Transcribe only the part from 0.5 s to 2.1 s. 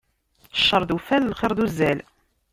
Cceṛ d uffal, lxiṛ d uzzal.